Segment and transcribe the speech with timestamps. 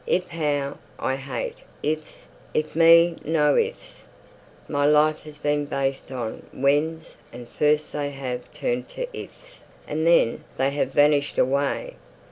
[0.07, 4.05] If how I hate 'ifs.' 'If me no ifs.'
[4.67, 10.07] My life has been based on 'whens;' and first they have turned to 'ifs,' and
[10.07, 11.97] then they have vanished away.